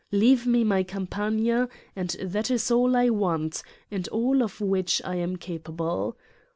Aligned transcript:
Leave 0.11 0.47
me 0.47 0.63
my 0.63 0.81
Campagna 0.81 1.69
and 1.95 2.15
that 2.23 2.49
is 2.49 2.71
all 2.71 2.95
I 2.97 3.11
want 3.11 3.61
and 3.91 4.07
all 4.07 4.41
of 4.41 4.59
which 4.59 4.99
I 5.05 5.17
am 5.17 5.35
capable. 5.35 6.17